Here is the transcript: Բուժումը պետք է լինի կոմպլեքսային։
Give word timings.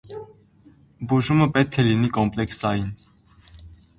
Բուժումը 1.11 1.47
պետք 1.57 1.77
է 1.83 1.85
լինի 1.89 2.11
կոմպլեքսային։ 2.17 2.91